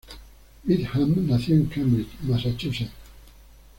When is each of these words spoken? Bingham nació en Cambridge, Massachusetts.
Bingham 0.65 1.27
nació 1.27 1.53
en 1.53 1.67
Cambridge, 1.67 2.09
Massachusetts. 2.23 2.89